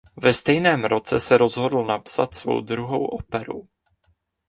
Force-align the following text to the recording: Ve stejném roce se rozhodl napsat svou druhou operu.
Ve 0.17 0.33
stejném 0.33 0.83
roce 0.85 1.19
se 1.19 1.37
rozhodl 1.37 1.85
napsat 1.85 2.35
svou 2.35 2.61
druhou 2.61 3.05
operu. 3.05 3.67